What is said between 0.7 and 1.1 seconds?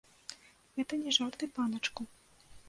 Гэта